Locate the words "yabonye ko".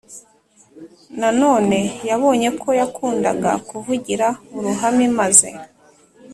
2.09-2.69